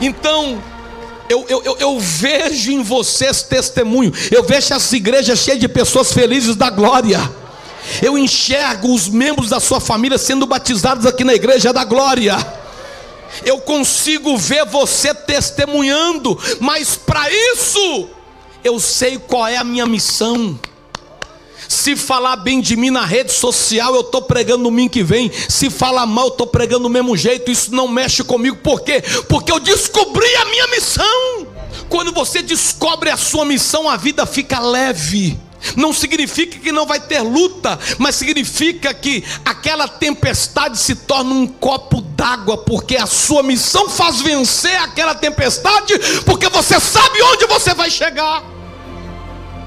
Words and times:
Então, 0.00 0.62
eu, 1.28 1.44
eu, 1.48 1.62
eu, 1.64 1.76
eu, 1.78 2.00
vejo 2.00 2.70
em 2.70 2.82
vocês 2.82 3.42
testemunho, 3.42 4.12
eu 4.30 4.42
vejo 4.44 4.72
essa 4.74 4.96
igreja 4.96 5.34
cheia 5.34 5.58
de 5.58 5.68
pessoas 5.68 6.12
felizes 6.12 6.54
da 6.54 6.70
glória. 6.70 7.18
Eu 8.02 8.18
enxergo 8.18 8.92
os 8.92 9.08
membros 9.08 9.50
da 9.50 9.60
sua 9.60 9.80
família 9.80 10.18
sendo 10.18 10.46
batizados 10.46 11.06
aqui 11.06 11.24
na 11.24 11.34
igreja 11.34 11.72
da 11.72 11.84
glória. 11.84 12.36
Eu 13.44 13.58
consigo 13.58 14.36
ver 14.36 14.64
você 14.66 15.14
testemunhando, 15.14 16.38
mas 16.60 16.96
para 16.96 17.30
isso 17.30 18.08
eu 18.64 18.80
sei 18.80 19.18
qual 19.18 19.46
é 19.46 19.56
a 19.56 19.64
minha 19.64 19.86
missão. 19.86 20.58
Se 21.68 21.96
falar 21.96 22.36
bem 22.36 22.60
de 22.60 22.76
mim 22.76 22.90
na 22.90 23.04
rede 23.04 23.32
social, 23.32 23.94
eu 23.94 24.02
estou 24.02 24.22
pregando 24.22 24.64
domingo 24.64 24.90
que 24.90 25.02
vem. 25.02 25.30
Se 25.48 25.70
falar 25.70 26.06
mal, 26.06 26.26
eu 26.26 26.32
estou 26.32 26.46
pregando 26.46 26.84
do 26.84 26.90
mesmo 26.90 27.16
jeito. 27.16 27.50
Isso 27.50 27.74
não 27.74 27.88
mexe 27.88 28.22
comigo. 28.22 28.56
Por 28.56 28.80
quê? 28.80 29.02
Porque 29.28 29.50
eu 29.50 29.60
descobri 29.60 30.34
a 30.36 30.44
minha 30.46 30.66
missão. 30.68 31.46
Quando 31.88 32.12
você 32.12 32.42
descobre 32.42 33.10
a 33.10 33.16
sua 33.16 33.44
missão, 33.44 33.88
a 33.88 33.96
vida 33.96 34.26
fica 34.26 34.60
leve. 34.60 35.38
Não 35.74 35.92
significa 35.92 36.58
que 36.58 36.70
não 36.70 36.86
vai 36.86 37.00
ter 37.00 37.20
luta, 37.20 37.78
mas 37.98 38.14
significa 38.14 38.92
que 38.94 39.24
aquela 39.44 39.88
tempestade 39.88 40.78
se 40.78 40.94
torna 40.94 41.34
um 41.34 41.46
copo 41.46 42.00
d'água, 42.00 42.58
porque 42.58 42.96
a 42.96 43.06
sua 43.06 43.42
missão 43.42 43.88
faz 43.88 44.20
vencer 44.20 44.76
aquela 44.82 45.14
tempestade, 45.14 45.98
porque 46.24 46.48
você 46.48 46.78
sabe 46.78 47.20
onde 47.22 47.46
você 47.46 47.74
vai 47.74 47.90
chegar. 47.90 48.55